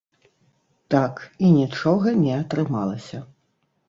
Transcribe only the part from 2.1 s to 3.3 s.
не атрымалася.